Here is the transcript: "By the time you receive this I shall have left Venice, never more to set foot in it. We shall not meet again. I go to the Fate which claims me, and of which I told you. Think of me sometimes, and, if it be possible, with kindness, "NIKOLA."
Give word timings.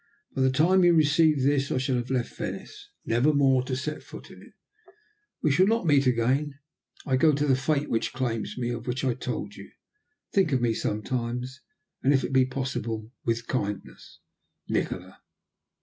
"By 0.33 0.41
the 0.41 0.49
time 0.51 0.83
you 0.83 0.95
receive 0.95 1.43
this 1.43 1.71
I 1.71 1.77
shall 1.77 1.97
have 1.97 2.09
left 2.09 2.35
Venice, 2.35 2.89
never 3.05 3.35
more 3.35 3.61
to 3.65 3.75
set 3.75 4.01
foot 4.01 4.31
in 4.31 4.41
it. 4.41 4.53
We 5.43 5.51
shall 5.51 5.67
not 5.67 5.85
meet 5.85 6.07
again. 6.07 6.57
I 7.05 7.17
go 7.17 7.33
to 7.33 7.45
the 7.45 7.55
Fate 7.55 7.87
which 7.87 8.11
claims 8.11 8.57
me, 8.57 8.69
and 8.69 8.77
of 8.79 8.87
which 8.87 9.03
I 9.05 9.13
told 9.13 9.53
you. 9.53 9.69
Think 10.33 10.53
of 10.53 10.59
me 10.59 10.73
sometimes, 10.73 11.61
and, 12.01 12.15
if 12.15 12.23
it 12.23 12.33
be 12.33 12.45
possible, 12.47 13.11
with 13.25 13.45
kindness, 13.45 14.17
"NIKOLA." 14.67 15.21